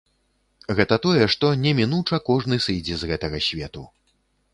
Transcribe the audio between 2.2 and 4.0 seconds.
кожны сыдзе з гэтага свету.